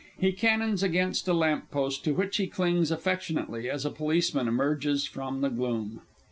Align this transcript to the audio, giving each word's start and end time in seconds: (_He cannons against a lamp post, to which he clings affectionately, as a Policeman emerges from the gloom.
(_He 0.19 0.35
cannons 0.35 0.81
against 0.81 1.27
a 1.27 1.33
lamp 1.35 1.69
post, 1.69 2.03
to 2.05 2.13
which 2.15 2.37
he 2.37 2.47
clings 2.47 2.89
affectionately, 2.89 3.69
as 3.69 3.85
a 3.85 3.91
Policeman 3.91 4.47
emerges 4.47 5.05
from 5.05 5.41
the 5.41 5.49
gloom. 5.49 6.01